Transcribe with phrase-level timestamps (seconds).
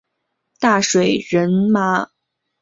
[0.59, 2.09] 大水苎麻